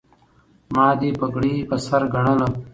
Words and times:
ما 0.73 0.87
دې 0.99 1.09
پګړۍ 1.19 1.55
په 1.69 1.75
سر 1.85 2.01
ګنله 2.13 2.47